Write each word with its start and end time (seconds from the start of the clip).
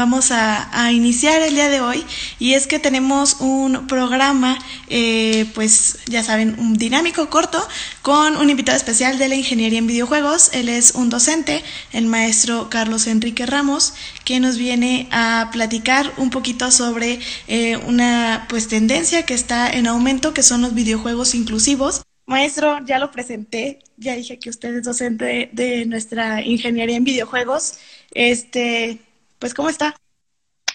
vamos 0.00 0.30
a, 0.30 0.92
iniciar 0.92 1.42
el 1.42 1.54
día 1.54 1.68
de 1.68 1.82
hoy 1.82 2.06
y 2.38 2.54
es 2.54 2.66
que 2.66 2.78
tenemos 2.78 3.36
un 3.40 3.86
programa, 3.86 4.58
eh, 4.88 5.44
pues 5.54 5.98
ya 6.06 6.24
saben, 6.24 6.58
un 6.58 6.72
dinámico 6.78 7.28
corto 7.28 7.62
con 8.00 8.38
un 8.38 8.48
invitado 8.48 8.78
especial 8.78 9.18
de 9.18 9.28
la 9.28 9.34
ingeniería 9.34 9.78
en 9.78 9.86
videojuegos. 9.86 10.52
Él 10.54 10.70
es 10.70 10.92
un 10.92 11.10
docente, 11.10 11.62
el 11.92 12.06
maestro 12.06 12.70
Carlos 12.70 13.06
Enrique 13.06 13.44
Ramos, 13.44 13.92
que 14.24 14.40
nos 14.40 14.56
viene 14.56 15.06
a 15.10 15.50
platicar 15.52 16.10
un 16.16 16.30
poquito 16.30 16.70
sobre 16.70 17.20
eh, 17.46 17.76
una 17.76 18.46
pues 18.48 18.68
tendencia 18.68 19.26
que 19.26 19.34
está 19.34 19.70
en 19.70 19.86
aumento, 19.86 20.32
que 20.32 20.42
son 20.42 20.62
los 20.62 20.72
videojuegos 20.72 21.34
inclusivos. 21.34 22.00
Maestro, 22.24 22.78
ya 22.86 22.98
lo 22.98 23.10
presenté, 23.10 23.80
ya 23.98 24.16
dije 24.16 24.38
que 24.38 24.48
usted 24.48 24.76
es 24.76 24.84
docente 24.84 25.50
de 25.52 25.84
nuestra 25.84 26.42
ingeniería 26.42 26.96
en 26.96 27.04
videojuegos. 27.04 27.74
Este, 28.12 28.98
pues, 29.40 29.54
¿cómo 29.54 29.68
está? 29.68 29.96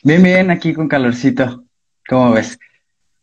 Bien, 0.04 0.22
bien, 0.22 0.52
aquí 0.52 0.74
con 0.74 0.90
calorcito. 0.90 1.64
¿Cómo 2.08 2.34
ves? 2.34 2.60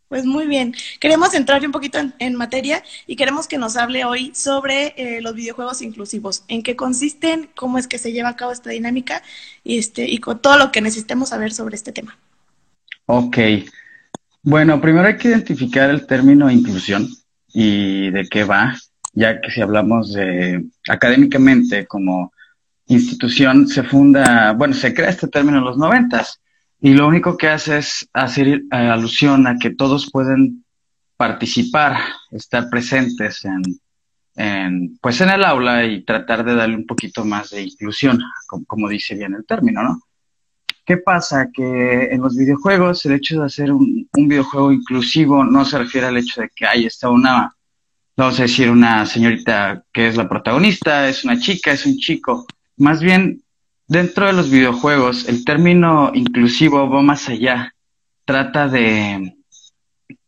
Pues 0.08 0.24
muy 0.24 0.46
bien. 0.46 0.74
Queremos 1.00 1.34
entrar 1.34 1.64
un 1.64 1.72
poquito 1.72 1.98
en, 2.18 2.34
materia 2.34 2.82
y 3.06 3.16
queremos 3.16 3.48
que 3.48 3.58
nos 3.58 3.76
hable 3.76 4.04
hoy 4.04 4.30
sobre 4.34 4.94
eh, 4.96 5.20
los 5.22 5.34
videojuegos 5.34 5.80
inclusivos, 5.80 6.44
en 6.48 6.62
qué 6.62 6.76
consisten, 6.76 7.48
cómo 7.54 7.78
es 7.78 7.86
que 7.86 7.98
se 7.98 8.12
lleva 8.12 8.28
a 8.28 8.36
cabo 8.36 8.52
esta 8.52 8.70
dinámica 8.70 9.22
y, 9.64 9.78
este, 9.78 10.08
y 10.08 10.18
con 10.18 10.40
todo 10.40 10.58
lo 10.58 10.70
que 10.70 10.80
necesitemos 10.80 11.30
saber 11.30 11.52
sobre 11.52 11.76
este 11.76 11.92
tema. 11.92 12.18
Ok. 13.06 13.38
Bueno, 14.42 14.80
primero 14.80 15.06
hay 15.06 15.16
que 15.16 15.28
identificar 15.28 15.88
el 15.88 16.06
término 16.06 16.50
inclusión 16.50 17.08
y 17.48 18.10
de 18.10 18.26
qué 18.28 18.44
va, 18.44 18.76
ya 19.14 19.40
que 19.40 19.50
si 19.50 19.60
hablamos 19.60 20.12
de 20.12 20.64
académicamente 20.88 21.86
como 21.86 22.32
institución 22.94 23.66
se 23.68 23.82
funda, 23.82 24.52
bueno, 24.52 24.74
se 24.74 24.92
crea 24.94 25.10
este 25.10 25.28
término 25.28 25.58
en 25.58 25.64
los 25.64 25.78
noventas 25.78 26.40
y 26.80 26.94
lo 26.94 27.06
único 27.06 27.36
que 27.36 27.48
hace 27.48 27.78
es 27.78 28.08
hacer 28.12 28.48
eh, 28.48 28.62
alusión 28.70 29.46
a 29.46 29.56
que 29.56 29.70
todos 29.70 30.10
pueden 30.10 30.64
participar, 31.16 31.96
estar 32.32 32.68
presentes 32.68 33.44
en, 33.44 33.62
en, 34.34 34.98
pues 35.00 35.20
en 35.20 35.30
el 35.30 35.44
aula 35.44 35.84
y 35.84 36.02
tratar 36.02 36.44
de 36.44 36.56
darle 36.56 36.74
un 36.74 36.86
poquito 36.86 37.24
más 37.24 37.50
de 37.50 37.62
inclusión, 37.62 38.20
como, 38.66 38.88
dice 38.88 39.14
bien 39.14 39.34
el 39.34 39.46
término, 39.46 39.82
¿no? 39.84 40.00
¿Qué 40.84 40.96
pasa? 40.96 41.50
Que 41.52 42.08
en 42.10 42.20
los 42.20 42.36
videojuegos 42.36 43.06
el 43.06 43.12
hecho 43.12 43.38
de 43.38 43.46
hacer 43.46 43.70
un, 43.70 44.08
un 44.12 44.28
videojuego 44.28 44.72
inclusivo 44.72 45.44
no 45.44 45.64
se 45.64 45.78
refiere 45.78 46.08
al 46.08 46.16
hecho 46.16 46.40
de 46.40 46.50
que 46.52 46.66
ahí 46.66 46.86
está 46.86 47.08
una, 47.08 47.54
vamos 48.16 48.40
a 48.40 48.42
decir, 48.42 48.68
una 48.68 49.06
señorita 49.06 49.84
que 49.92 50.08
es 50.08 50.16
la 50.16 50.28
protagonista, 50.28 51.08
es 51.08 51.22
una 51.24 51.38
chica, 51.38 51.70
es 51.70 51.86
un 51.86 51.96
chico, 51.96 52.44
más 52.82 53.00
bien, 53.00 53.44
dentro 53.86 54.26
de 54.26 54.32
los 54.32 54.50
videojuegos, 54.50 55.28
el 55.28 55.44
término 55.44 56.10
inclusivo 56.14 56.90
va 56.90 57.00
más 57.00 57.28
allá. 57.28 57.72
Trata 58.24 58.66
de 58.68 59.36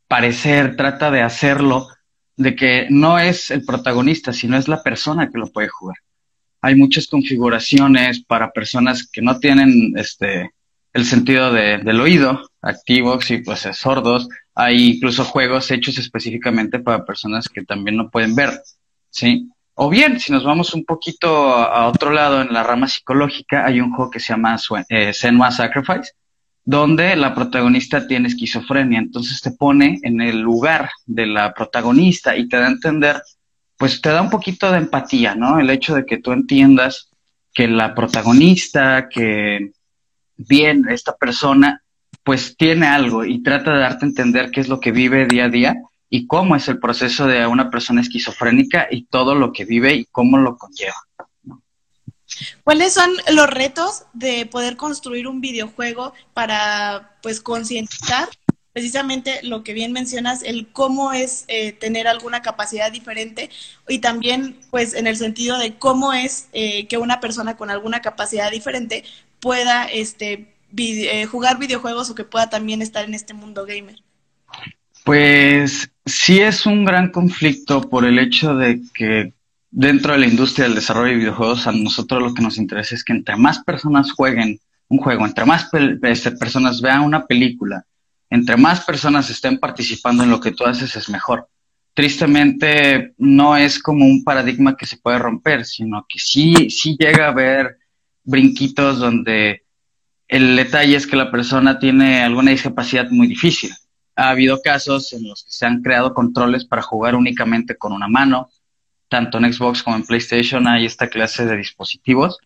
parecer, 0.06 0.76
trata 0.76 1.10
de 1.10 1.22
hacerlo, 1.22 1.88
de 2.36 2.54
que 2.54 2.86
no 2.90 3.18
es 3.18 3.50
el 3.50 3.64
protagonista, 3.64 4.32
sino 4.32 4.56
es 4.56 4.68
la 4.68 4.84
persona 4.84 5.30
que 5.30 5.38
lo 5.38 5.50
puede 5.50 5.68
jugar. 5.68 5.96
Hay 6.60 6.76
muchas 6.76 7.08
configuraciones 7.08 8.22
para 8.24 8.52
personas 8.52 9.08
que 9.12 9.20
no 9.20 9.40
tienen 9.40 9.92
este 9.96 10.50
el 10.92 11.04
sentido 11.04 11.52
del 11.52 12.00
oído 12.00 12.48
activo, 12.62 13.18
y 13.28 13.38
pues 13.38 13.68
sordos. 13.72 14.28
Hay 14.54 14.92
incluso 14.92 15.24
juegos 15.24 15.72
hechos 15.72 15.98
específicamente 15.98 16.78
para 16.78 17.04
personas 17.04 17.48
que 17.48 17.64
también 17.64 17.96
no 17.96 18.10
pueden 18.10 18.36
ver, 18.36 18.52
¿sí? 19.10 19.50
O 19.76 19.90
bien, 19.90 20.20
si 20.20 20.30
nos 20.30 20.44
vamos 20.44 20.72
un 20.72 20.84
poquito 20.84 21.52
a 21.52 21.88
otro 21.88 22.12
lado 22.12 22.40
en 22.40 22.52
la 22.52 22.62
rama 22.62 22.86
psicológica, 22.86 23.66
hay 23.66 23.80
un 23.80 23.92
juego 23.92 24.10
que 24.10 24.20
se 24.20 24.32
llama 24.32 24.56
eh, 24.88 25.12
Senua 25.12 25.50
Sacrifice, 25.50 26.12
donde 26.64 27.16
la 27.16 27.34
protagonista 27.34 28.06
tiene 28.06 28.28
esquizofrenia, 28.28 29.00
entonces 29.00 29.40
te 29.40 29.50
pone 29.50 29.98
en 30.02 30.20
el 30.20 30.38
lugar 30.38 30.90
de 31.06 31.26
la 31.26 31.52
protagonista 31.52 32.36
y 32.36 32.48
te 32.48 32.56
da 32.56 32.66
a 32.66 32.70
entender, 32.70 33.20
pues 33.76 34.00
te 34.00 34.10
da 34.10 34.22
un 34.22 34.30
poquito 34.30 34.70
de 34.70 34.78
empatía, 34.78 35.34
¿no? 35.34 35.58
El 35.58 35.68
hecho 35.70 35.96
de 35.96 36.06
que 36.06 36.18
tú 36.18 36.30
entiendas 36.30 37.10
que 37.52 37.66
la 37.66 37.96
protagonista, 37.96 39.08
que 39.08 39.72
bien 40.36 40.86
esta 40.88 41.16
persona, 41.16 41.82
pues 42.22 42.56
tiene 42.56 42.86
algo 42.86 43.24
y 43.24 43.42
trata 43.42 43.72
de 43.72 43.80
darte 43.80 44.06
a 44.06 44.08
entender 44.08 44.52
qué 44.52 44.60
es 44.60 44.68
lo 44.68 44.78
que 44.78 44.92
vive 44.92 45.26
día 45.26 45.46
a 45.46 45.48
día 45.48 45.74
y 46.14 46.28
cómo 46.28 46.54
es 46.54 46.68
el 46.68 46.78
proceso 46.78 47.26
de 47.26 47.44
una 47.44 47.70
persona 47.70 48.00
esquizofrénica 48.00 48.86
y 48.88 49.06
todo 49.06 49.34
lo 49.34 49.52
que 49.52 49.64
vive 49.64 49.94
y 49.94 50.04
cómo 50.04 50.38
lo 50.38 50.56
conlleva. 50.56 50.94
¿Cuáles 52.62 52.94
son 52.94 53.10
los 53.32 53.50
retos 53.50 54.04
de 54.12 54.46
poder 54.46 54.76
construir 54.76 55.26
un 55.26 55.40
videojuego 55.40 56.12
para 56.32 57.18
pues 57.20 57.40
concientizar 57.40 58.28
precisamente 58.72 59.40
lo 59.42 59.64
que 59.64 59.72
bien 59.72 59.90
mencionas, 59.90 60.44
el 60.44 60.68
cómo 60.68 61.12
es 61.12 61.46
eh, 61.48 61.72
tener 61.72 62.06
alguna 62.06 62.42
capacidad 62.42 62.92
diferente 62.92 63.50
y 63.88 63.98
también 63.98 64.60
pues 64.70 64.94
en 64.94 65.08
el 65.08 65.16
sentido 65.16 65.58
de 65.58 65.78
cómo 65.78 66.12
es 66.12 66.48
eh, 66.52 66.86
que 66.86 66.96
una 66.96 67.18
persona 67.18 67.56
con 67.56 67.70
alguna 67.70 68.02
capacidad 68.02 68.52
diferente 68.52 69.02
pueda 69.40 69.86
este, 69.86 70.54
eh, 70.76 71.26
jugar 71.26 71.58
videojuegos 71.58 72.08
o 72.08 72.14
que 72.14 72.22
pueda 72.22 72.50
también 72.50 72.82
estar 72.82 73.04
en 73.04 73.14
este 73.14 73.34
mundo 73.34 73.66
gamer? 73.66 74.03
Pues 75.04 75.90
sí 76.06 76.40
es 76.40 76.64
un 76.64 76.86
gran 76.86 77.10
conflicto 77.10 77.82
por 77.82 78.06
el 78.06 78.18
hecho 78.18 78.54
de 78.54 78.80
que 78.94 79.34
dentro 79.70 80.14
de 80.14 80.18
la 80.18 80.26
industria 80.26 80.64
del 80.64 80.76
desarrollo 80.76 81.10
de 81.10 81.18
videojuegos 81.18 81.66
a 81.66 81.72
nosotros 81.72 82.22
lo 82.22 82.32
que 82.32 82.40
nos 82.40 82.56
interesa 82.56 82.94
es 82.94 83.04
que 83.04 83.12
entre 83.12 83.36
más 83.36 83.62
personas 83.62 84.12
jueguen 84.12 84.58
un 84.88 84.98
juego, 84.98 85.26
entre 85.26 85.44
más 85.44 85.68
este, 86.02 86.30
personas 86.32 86.80
vean 86.80 87.02
una 87.02 87.26
película, 87.26 87.84
entre 88.30 88.56
más 88.56 88.82
personas 88.82 89.28
estén 89.28 89.58
participando 89.58 90.22
en 90.24 90.30
lo 90.30 90.40
que 90.40 90.52
tú 90.52 90.64
haces 90.64 90.96
es 90.96 91.10
mejor. 91.10 91.48
Tristemente 91.92 93.12
no 93.18 93.58
es 93.58 93.78
como 93.78 94.06
un 94.06 94.24
paradigma 94.24 94.74
que 94.74 94.86
se 94.86 94.96
puede 94.96 95.18
romper, 95.18 95.66
sino 95.66 96.06
que 96.08 96.18
sí, 96.18 96.70
sí 96.70 96.96
llega 96.98 97.26
a 97.26 97.30
haber 97.30 97.76
brinquitos 98.24 99.00
donde 99.00 99.64
el 100.28 100.56
detalle 100.56 100.96
es 100.96 101.06
que 101.06 101.16
la 101.16 101.30
persona 101.30 101.78
tiene 101.78 102.22
alguna 102.22 102.52
discapacidad 102.52 103.10
muy 103.10 103.26
difícil 103.26 103.70
ha 104.16 104.30
habido 104.30 104.60
casos 104.62 105.12
en 105.12 105.28
los 105.28 105.44
que 105.44 105.50
se 105.50 105.66
han 105.66 105.82
creado 105.82 106.14
controles 106.14 106.64
para 106.64 106.82
jugar 106.82 107.14
únicamente 107.14 107.76
con 107.76 107.92
una 107.92 108.08
mano. 108.08 108.48
Tanto 109.08 109.38
en 109.38 109.52
Xbox 109.52 109.82
como 109.82 109.96
en 109.96 110.04
PlayStation 110.04 110.66
hay 110.66 110.86
esta 110.86 111.08
clase 111.08 111.46
de 111.46 111.56
dispositivos, 111.56 112.38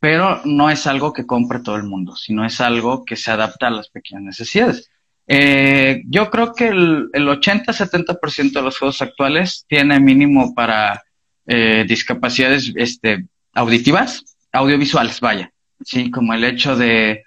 pero 0.00 0.40
no 0.44 0.70
es 0.70 0.86
algo 0.86 1.12
que 1.12 1.26
compre 1.26 1.60
todo 1.60 1.76
el 1.76 1.84
mundo, 1.84 2.16
sino 2.16 2.44
es 2.44 2.60
algo 2.60 3.04
que 3.04 3.16
se 3.16 3.30
adapta 3.30 3.68
a 3.68 3.70
las 3.70 3.88
pequeñas 3.88 4.22
necesidades. 4.22 4.90
Eh, 5.26 6.02
yo 6.06 6.30
creo 6.30 6.54
que 6.54 6.68
el, 6.68 7.10
80-70% 7.12 8.52
de 8.52 8.62
los 8.62 8.78
juegos 8.78 9.02
actuales 9.02 9.66
tiene 9.68 10.00
mínimo 10.00 10.54
para 10.54 11.02
eh, 11.46 11.84
discapacidades 11.86 12.72
este, 12.76 13.26
auditivas, 13.52 14.24
audiovisuales, 14.52 15.20
vaya, 15.20 15.52
sí, 15.84 16.10
como 16.10 16.32
el 16.32 16.44
hecho 16.44 16.76
de 16.76 17.24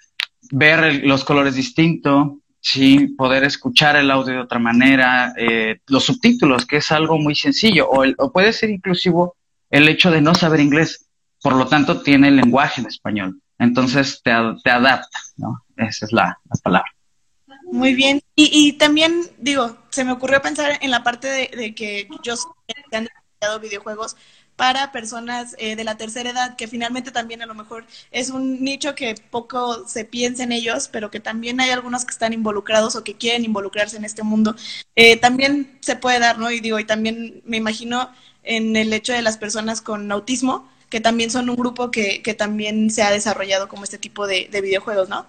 ver 0.51 1.05
los 1.05 1.23
colores 1.23 1.55
distintos, 1.55 2.40
sí, 2.61 3.07
poder 3.17 3.43
escuchar 3.43 3.95
el 3.95 4.11
audio 4.11 4.33
de 4.33 4.39
otra 4.39 4.59
manera, 4.59 5.33
eh, 5.35 5.79
los 5.87 6.05
subtítulos, 6.05 6.65
que 6.65 6.77
es 6.77 6.91
algo 6.91 7.17
muy 7.17 7.35
sencillo, 7.35 7.89
o, 7.89 8.05
o, 8.17 8.31
puede 8.31 8.53
ser 8.53 8.69
inclusivo 8.69 9.35
el 9.69 9.89
hecho 9.89 10.11
de 10.11 10.21
no 10.21 10.35
saber 10.35 10.59
inglés, 10.59 11.07
por 11.41 11.55
lo 11.55 11.67
tanto 11.67 12.01
tiene 12.01 12.29
el 12.29 12.37
lenguaje 12.37 12.81
en 12.81 12.87
español, 12.87 13.41
entonces 13.57 14.21
te, 14.23 14.31
te 14.63 14.69
adapta, 14.69 15.19
¿no? 15.37 15.65
Esa 15.75 16.05
es 16.05 16.11
la, 16.11 16.37
palabra. 16.63 16.89
Muy 17.71 17.95
bien, 17.95 18.21
y, 18.35 18.49
y, 18.51 18.73
también 18.73 19.23
digo, 19.37 19.77
se 19.89 20.03
me 20.03 20.11
ocurrió 20.11 20.41
pensar 20.41 20.77
en 20.81 20.91
la 20.91 21.03
parte 21.03 21.27
de, 21.27 21.73
que 21.73 22.07
yo 22.23 22.35
he 22.67 22.95
han 22.95 23.07
videojuegos, 23.61 24.15
para 24.61 24.91
personas 24.91 25.55
eh, 25.57 25.75
de 25.75 25.83
la 25.83 25.97
tercera 25.97 26.29
edad, 26.29 26.55
que 26.55 26.67
finalmente 26.67 27.09
también 27.09 27.41
a 27.41 27.47
lo 27.47 27.55
mejor 27.55 27.83
es 28.11 28.29
un 28.29 28.63
nicho 28.63 28.93
que 28.93 29.15
poco 29.31 29.87
se 29.87 30.05
piensa 30.05 30.43
en 30.43 30.51
ellos, 30.51 30.87
pero 30.87 31.09
que 31.09 31.19
también 31.19 31.59
hay 31.59 31.71
algunos 31.71 32.05
que 32.05 32.11
están 32.11 32.31
involucrados 32.31 32.95
o 32.95 33.03
que 33.03 33.15
quieren 33.15 33.43
involucrarse 33.43 33.97
en 33.97 34.05
este 34.05 34.21
mundo. 34.21 34.55
Eh, 34.95 35.17
también 35.17 35.79
se 35.79 35.95
puede 35.95 36.19
dar, 36.19 36.37
¿no? 36.37 36.51
Y 36.51 36.59
digo, 36.59 36.77
y 36.77 36.85
también 36.85 37.41
me 37.43 37.57
imagino 37.57 38.11
en 38.43 38.75
el 38.75 38.93
hecho 38.93 39.13
de 39.13 39.23
las 39.23 39.39
personas 39.39 39.81
con 39.81 40.11
autismo, 40.11 40.69
que 40.91 41.01
también 41.01 41.31
son 41.31 41.49
un 41.49 41.55
grupo 41.55 41.89
que, 41.89 42.21
que 42.21 42.35
también 42.35 42.91
se 42.91 43.01
ha 43.01 43.09
desarrollado 43.09 43.67
como 43.67 43.83
este 43.83 43.97
tipo 43.97 44.27
de, 44.27 44.47
de 44.51 44.61
videojuegos, 44.61 45.09
¿no? 45.09 45.25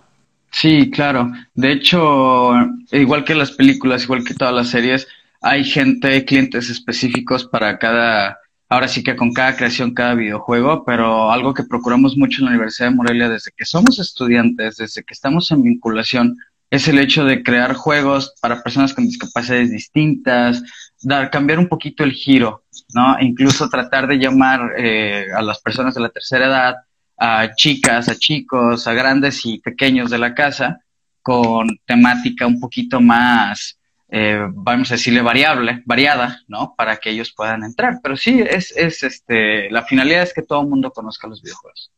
Sí, 0.50 0.90
claro. 0.90 1.32
De 1.54 1.72
hecho, 1.72 2.50
igual 2.90 3.24
que 3.24 3.34
las 3.34 3.52
películas, 3.52 4.02
igual 4.02 4.24
que 4.24 4.34
todas 4.34 4.52
las 4.52 4.68
series, 4.68 5.08
hay 5.40 5.64
gente, 5.64 6.22
clientes 6.26 6.68
específicos 6.68 7.46
para 7.46 7.78
cada 7.78 8.41
ahora 8.72 8.88
sí 8.88 9.02
que 9.02 9.16
con 9.16 9.34
cada 9.34 9.54
creación, 9.54 9.92
cada 9.92 10.14
videojuego, 10.14 10.82
pero 10.86 11.30
algo 11.30 11.52
que 11.52 11.62
procuramos 11.62 12.16
mucho 12.16 12.40
en 12.40 12.46
la 12.46 12.52
Universidad 12.52 12.88
de 12.88 12.94
Morelia 12.94 13.28
desde 13.28 13.50
que 13.54 13.66
somos 13.66 13.98
estudiantes, 13.98 14.78
desde 14.78 15.02
que 15.02 15.12
estamos 15.12 15.50
en 15.50 15.62
vinculación, 15.62 16.38
es 16.70 16.88
el 16.88 16.98
hecho 16.98 17.26
de 17.26 17.42
crear 17.42 17.74
juegos 17.74 18.34
para 18.40 18.62
personas 18.62 18.94
con 18.94 19.04
discapacidades 19.04 19.70
distintas, 19.70 20.62
dar, 21.02 21.30
cambiar 21.30 21.58
un 21.58 21.68
poquito 21.68 22.02
el 22.02 22.12
giro, 22.12 22.64
¿no? 22.94 23.20
Incluso 23.20 23.68
tratar 23.68 24.06
de 24.06 24.16
llamar 24.16 24.72
eh, 24.78 25.26
a 25.36 25.42
las 25.42 25.60
personas 25.60 25.94
de 25.94 26.00
la 26.00 26.08
tercera 26.08 26.46
edad 26.46 26.76
a 27.18 27.54
chicas, 27.54 28.08
a 28.08 28.16
chicos, 28.16 28.86
a 28.86 28.94
grandes 28.94 29.44
y 29.44 29.58
pequeños 29.58 30.10
de 30.10 30.16
la 30.16 30.34
casa 30.34 30.80
con 31.20 31.68
temática 31.84 32.46
un 32.46 32.58
poquito 32.58 33.02
más, 33.02 33.78
eh, 34.14 34.46
vamos 34.52 34.90
a 34.90 34.94
decirle, 34.94 35.22
variable, 35.22 35.82
variada, 35.86 36.42
¿no? 36.46 36.74
Para 36.76 36.98
que 36.98 37.08
ellos 37.08 37.32
puedan 37.34 37.64
entrar. 37.64 37.98
Pero 38.02 38.14
sí, 38.18 38.42
es, 38.46 38.70
es 38.76 39.02
este, 39.02 39.70
la 39.70 39.84
finalidad 39.84 40.22
es 40.22 40.34
que 40.34 40.42
todo 40.42 40.60
el 40.60 40.68
mundo 40.68 40.90
conozca 40.90 41.26
los 41.26 41.40
videojuegos. 41.40 41.90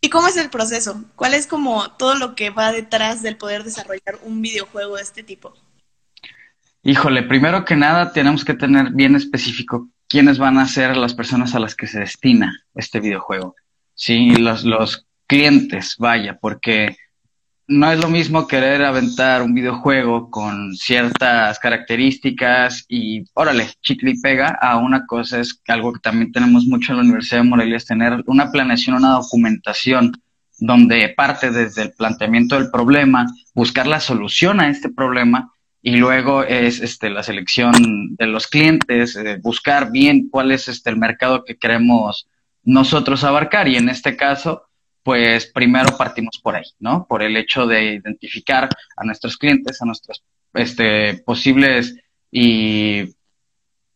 ¿Y 0.00 0.10
cómo 0.10 0.26
es 0.26 0.36
el 0.36 0.50
proceso? 0.50 1.04
¿Cuál 1.14 1.34
es 1.34 1.46
como 1.46 1.92
todo 1.92 2.16
lo 2.16 2.34
que 2.34 2.50
va 2.50 2.72
detrás 2.72 3.22
del 3.22 3.36
poder 3.36 3.62
desarrollar 3.62 4.18
un 4.24 4.42
videojuego 4.42 4.96
de 4.96 5.02
este 5.02 5.22
tipo? 5.22 5.54
Híjole, 6.82 7.22
primero 7.22 7.64
que 7.64 7.76
nada 7.76 8.12
tenemos 8.12 8.44
que 8.44 8.54
tener 8.54 8.90
bien 8.90 9.14
específico 9.14 9.88
quiénes 10.08 10.38
van 10.38 10.58
a 10.58 10.66
ser 10.66 10.96
las 10.96 11.14
personas 11.14 11.54
a 11.54 11.60
las 11.60 11.76
que 11.76 11.86
se 11.86 12.00
destina 12.00 12.64
este 12.74 12.98
videojuego. 12.98 13.54
Sí, 13.94 14.34
los, 14.34 14.64
los 14.64 15.06
clientes, 15.28 15.94
vaya, 15.96 16.40
porque 16.40 16.96
no 17.72 17.90
es 17.90 17.98
lo 18.00 18.08
mismo 18.08 18.46
querer 18.46 18.84
aventar 18.84 19.42
un 19.42 19.54
videojuego 19.54 20.30
con 20.30 20.74
ciertas 20.74 21.58
características 21.58 22.84
y 22.88 23.24
órale, 23.32 23.70
chicle 23.80 24.10
y 24.10 24.20
pega, 24.20 24.58
a 24.60 24.76
una 24.76 25.06
cosa 25.06 25.40
es 25.40 25.60
algo 25.68 25.92
que 25.92 26.00
también 26.00 26.32
tenemos 26.32 26.66
mucho 26.66 26.92
en 26.92 26.98
la 26.98 27.04
Universidad 27.04 27.42
de 27.42 27.48
Morelia, 27.48 27.76
es 27.78 27.86
tener 27.86 28.22
una 28.26 28.50
planeación, 28.50 28.96
una 28.96 29.12
documentación 29.12 30.12
donde 30.58 31.08
parte 31.16 31.50
desde 31.50 31.82
el 31.82 31.92
planteamiento 31.92 32.56
del 32.56 32.70
problema, 32.70 33.26
buscar 33.54 33.86
la 33.86 34.00
solución 34.00 34.60
a 34.60 34.68
este 34.68 34.90
problema 34.90 35.52
y 35.80 35.96
luego 35.96 36.44
es 36.44 36.80
este, 36.80 37.10
la 37.10 37.22
selección 37.22 37.72
de 38.16 38.26
los 38.26 38.46
clientes, 38.46 39.16
eh, 39.16 39.38
buscar 39.42 39.90
bien 39.90 40.28
cuál 40.28 40.52
es 40.52 40.68
este, 40.68 40.90
el 40.90 40.98
mercado 40.98 41.44
que 41.44 41.56
queremos 41.56 42.28
nosotros 42.62 43.24
abarcar. 43.24 43.66
Y 43.66 43.76
en 43.76 43.88
este 43.88 44.14
caso 44.14 44.68
pues 45.02 45.50
primero 45.52 45.96
partimos 45.96 46.38
por 46.42 46.56
ahí, 46.56 46.64
¿no? 46.78 47.06
Por 47.06 47.22
el 47.22 47.36
hecho 47.36 47.66
de 47.66 47.94
identificar 47.94 48.68
a 48.96 49.04
nuestros 49.04 49.36
clientes, 49.36 49.80
a 49.82 49.84
nuestros 49.84 50.22
este, 50.54 51.14
posibles 51.24 51.96
y 52.30 53.04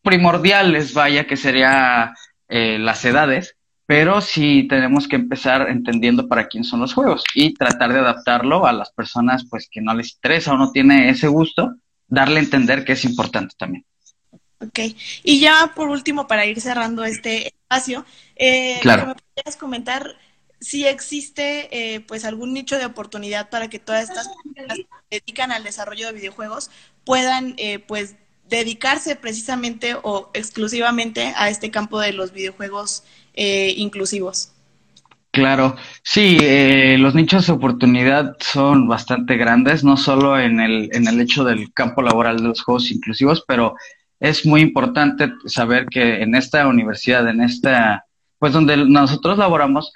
primordiales, 0.01 0.93
vaya, 0.93 1.25
que 1.25 1.37
sería 1.37 2.13
eh, 2.47 2.77
las 2.79 3.03
edades, 3.05 3.55
pero 3.85 4.21
sí 4.21 4.67
tenemos 4.69 5.07
que 5.07 5.15
empezar 5.15 5.69
entendiendo 5.69 6.27
para 6.27 6.47
quién 6.47 6.63
son 6.63 6.81
los 6.81 6.93
juegos 6.93 7.23
y 7.33 7.53
tratar 7.53 7.93
de 7.93 7.99
adaptarlo 7.99 8.65
a 8.65 8.73
las 8.73 8.91
personas 8.91 9.45
pues 9.49 9.69
que 9.71 9.81
no 9.81 9.93
les 9.93 10.13
interesa 10.13 10.53
o 10.53 10.57
no 10.57 10.71
tiene 10.71 11.09
ese 11.09 11.27
gusto, 11.27 11.75
darle 12.07 12.39
a 12.39 12.43
entender 12.43 12.83
que 12.83 12.93
es 12.93 13.05
importante 13.05 13.55
también. 13.57 13.85
Ok, 14.59 14.79
y 15.23 15.39
ya 15.39 15.71
por 15.75 15.89
último, 15.89 16.25
para 16.27 16.45
ir 16.45 16.59
cerrando 16.59 17.05
este 17.05 17.47
espacio, 17.47 18.05
eh, 18.35 18.79
¿me 18.83 18.97
podrías 18.97 19.55
comentar 19.57 20.15
si 20.59 20.85
existe 20.85 21.69
eh, 21.71 21.99
pues 22.01 22.25
algún 22.25 22.53
nicho 22.53 22.77
de 22.77 22.85
oportunidad 22.85 23.49
para 23.49 23.69
que 23.69 23.79
todas 23.79 24.09
estas 24.09 24.27
personas 24.27 24.77
que 24.77 24.85
se 25.17 25.21
dedican 25.21 25.51
al 25.51 25.63
desarrollo 25.63 26.07
de 26.07 26.13
videojuegos 26.13 26.71
puedan 27.05 27.53
eh, 27.57 27.79
pues 27.79 28.15
dedicarse 28.49 29.15
precisamente 29.15 29.95
o 30.01 30.31
exclusivamente 30.33 31.33
a 31.35 31.49
este 31.49 31.69
campo 31.69 31.99
de 31.99 32.13
los 32.13 32.31
videojuegos 32.31 33.03
eh, 33.33 33.73
inclusivos. 33.77 34.51
Claro, 35.31 35.75
sí, 36.03 36.39
los 36.97 37.13
nichos 37.13 37.45
de 37.45 37.53
oportunidad 37.53 38.37
son 38.39 38.87
bastante 38.87 39.37
grandes, 39.37 39.83
no 39.83 39.95
solo 39.95 40.39
en 40.39 40.59
el, 40.59 40.89
en 40.93 41.07
el 41.07 41.21
hecho 41.21 41.43
del 41.43 41.71
campo 41.73 42.01
laboral 42.01 42.37
de 42.37 42.43
los 42.43 42.63
juegos 42.63 42.89
inclusivos, 42.89 43.43
pero 43.47 43.75
es 44.19 44.47
muy 44.47 44.61
importante 44.61 45.31
saber 45.45 45.85
que 45.85 46.23
en 46.23 46.33
esta 46.33 46.65
universidad, 46.67 47.27
en 47.27 47.41
esta, 47.41 48.05
pues 48.39 48.53
donde 48.53 48.77
nosotros 48.77 49.37
laboramos, 49.37 49.93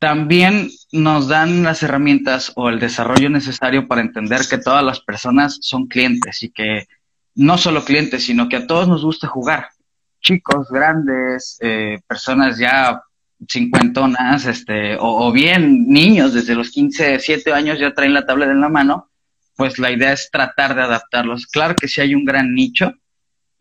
también 0.00 0.70
nos 0.92 1.28
dan 1.28 1.62
las 1.62 1.82
herramientas 1.82 2.52
o 2.56 2.70
el 2.70 2.80
desarrollo 2.80 3.28
necesario 3.28 3.86
para 3.86 4.00
entender 4.00 4.40
que 4.48 4.56
todas 4.56 4.82
las 4.82 5.00
personas 5.00 5.58
son 5.60 5.86
clientes 5.86 6.42
y 6.42 6.50
que 6.50 6.88
no 7.34 7.58
solo 7.58 7.84
clientes, 7.84 8.24
sino 8.24 8.48
que 8.48 8.56
a 8.56 8.66
todos 8.66 8.88
nos 8.88 9.04
gusta 9.04 9.28
jugar. 9.28 9.68
Chicos, 10.22 10.68
grandes, 10.70 11.58
eh, 11.60 12.00
personas 12.06 12.58
ya 12.58 13.02
cincuentonas, 13.46 14.46
este, 14.46 14.96
o, 14.96 15.26
o, 15.26 15.32
bien 15.32 15.86
niños 15.86 16.32
desde 16.32 16.54
los 16.54 16.70
15, 16.70 17.18
7 17.18 17.52
años 17.52 17.78
ya 17.78 17.94
traen 17.94 18.14
la 18.14 18.26
tablet 18.26 18.48
en 18.48 18.60
la 18.60 18.68
mano, 18.70 19.10
pues 19.54 19.78
la 19.78 19.90
idea 19.90 20.12
es 20.12 20.30
tratar 20.30 20.74
de 20.74 20.82
adaptarlos. 20.82 21.46
Claro 21.46 21.74
que 21.74 21.88
sí 21.88 22.00
hay 22.00 22.14
un 22.14 22.24
gran 22.24 22.54
nicho, 22.54 22.94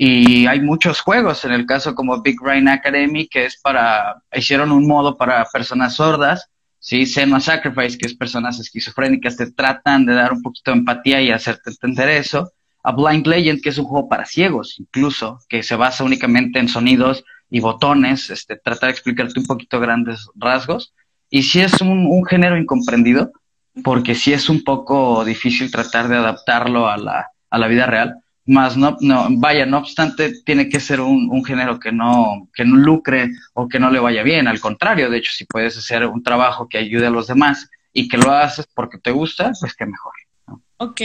y 0.01 0.47
hay 0.47 0.61
muchos 0.61 1.01
juegos, 1.01 1.43
en 1.43 1.51
el 1.51 1.65
caso 1.65 1.93
como 1.93 2.21
Big 2.21 2.39
Brain 2.41 2.69
Academy, 2.69 3.27
que 3.27 3.43
es 3.43 3.59
para, 3.61 4.23
hicieron 4.33 4.71
un 4.71 4.87
modo 4.87 5.17
para 5.17 5.43
personas 5.51 5.95
sordas, 5.95 6.49
¿sí? 6.79 7.05
Senua 7.05 7.41
Sacrifice, 7.41 7.97
que 7.97 8.07
es 8.07 8.15
personas 8.15 8.61
esquizofrénicas, 8.61 9.35
te 9.35 9.51
tratan 9.51 10.05
de 10.05 10.13
dar 10.13 10.31
un 10.31 10.41
poquito 10.41 10.71
de 10.71 10.77
empatía 10.77 11.21
y 11.21 11.31
hacerte 11.31 11.71
entender 11.71 12.07
eso. 12.07 12.49
A 12.81 12.93
Blind 12.93 13.27
Legend, 13.27 13.61
que 13.61 13.67
es 13.67 13.77
un 13.77 13.83
juego 13.83 14.07
para 14.07 14.23
ciegos, 14.23 14.79
incluso, 14.79 15.41
que 15.49 15.63
se 15.63 15.75
basa 15.75 16.05
únicamente 16.05 16.59
en 16.59 16.69
sonidos 16.69 17.25
y 17.49 17.59
botones, 17.59 18.29
este, 18.29 18.55
trata 18.55 18.85
de 18.85 18.93
explicarte 18.93 19.37
un 19.37 19.47
poquito 19.47 19.81
grandes 19.81 20.29
rasgos. 20.33 20.93
Y 21.29 21.43
si 21.43 21.59
es 21.59 21.81
un, 21.81 22.07
un 22.07 22.25
género 22.25 22.57
incomprendido, 22.57 23.33
porque 23.83 24.15
sí 24.15 24.31
es 24.31 24.47
un 24.47 24.63
poco 24.63 25.25
difícil 25.25 25.69
tratar 25.69 26.07
de 26.07 26.15
adaptarlo 26.15 26.87
a 26.87 26.95
la, 26.95 27.27
a 27.49 27.57
la 27.57 27.67
vida 27.67 27.85
real 27.85 28.15
más 28.49 28.75
no, 28.75 28.97
no, 28.99 29.27
vaya, 29.31 29.65
no 29.65 29.77
obstante, 29.77 30.41
tiene 30.43 30.67
que 30.67 30.79
ser 30.79 30.99
un, 31.01 31.29
un, 31.31 31.45
género 31.45 31.79
que 31.79 31.91
no, 31.91 32.49
que 32.53 32.65
no 32.65 32.75
lucre 32.75 33.31
o 33.53 33.67
que 33.69 33.79
no 33.79 33.89
le 33.91 33.99
vaya 33.99 34.23
bien. 34.23 34.47
Al 34.47 34.59
contrario, 34.59 35.09
de 35.09 35.17
hecho, 35.17 35.31
si 35.31 35.45
puedes 35.45 35.77
hacer 35.77 36.05
un 36.05 36.23
trabajo 36.23 36.67
que 36.67 36.77
ayude 36.77 37.07
a 37.07 37.11
los 37.11 37.27
demás 37.27 37.69
y 37.93 38.07
que 38.07 38.17
lo 38.17 38.31
haces 38.31 38.67
porque 38.73 38.97
te 38.97 39.11
gusta, 39.11 39.51
pues 39.59 39.75
qué 39.75 39.85
mejor. 39.85 40.13
Ok, 40.77 41.01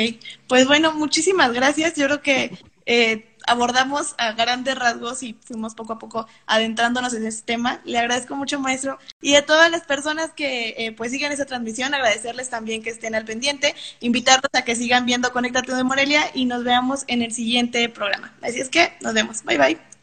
pues 0.48 0.66
bueno, 0.66 0.94
muchísimas 0.94 1.52
gracias. 1.52 1.96
Yo 1.96 2.06
creo 2.06 2.22
que 2.22 2.58
eh, 2.86 3.33
abordamos 3.46 4.14
a 4.18 4.32
grandes 4.32 4.76
rasgos 4.76 5.22
y 5.22 5.36
fuimos 5.44 5.74
poco 5.74 5.94
a 5.94 5.98
poco 5.98 6.26
adentrándonos 6.46 7.14
en 7.14 7.26
este 7.26 7.42
tema. 7.44 7.80
Le 7.84 7.98
agradezco 7.98 8.36
mucho, 8.36 8.60
maestro. 8.60 8.98
Y 9.20 9.34
a 9.36 9.46
todas 9.46 9.70
las 9.70 9.82
personas 9.82 10.30
que 10.32 10.74
eh, 10.76 10.92
pues 10.92 11.10
sigan 11.10 11.32
esa 11.32 11.44
transmisión, 11.44 11.94
agradecerles 11.94 12.50
también 12.50 12.82
que 12.82 12.90
estén 12.90 13.14
al 13.14 13.24
pendiente, 13.24 13.74
invitarlos 14.00 14.50
a 14.52 14.62
que 14.62 14.76
sigan 14.76 15.06
viendo 15.06 15.32
Conéctate 15.32 15.74
de 15.74 15.84
Morelia 15.84 16.22
y 16.34 16.44
nos 16.46 16.64
veamos 16.64 17.04
en 17.06 17.22
el 17.22 17.32
siguiente 17.32 17.88
programa. 17.88 18.32
Así 18.42 18.60
es 18.60 18.68
que 18.68 18.92
nos 19.00 19.14
vemos. 19.14 19.42
Bye 19.44 19.58
bye. 19.58 19.93